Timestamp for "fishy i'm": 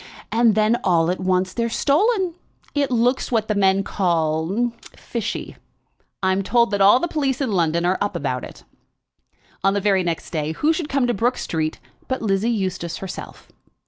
4.95-6.41